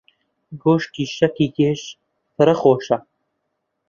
گۆشتی 0.63 1.05
شەکی 1.15 1.47
گێژ 1.57 1.81
فرە 2.35 2.55
خۆشە. 2.61 2.97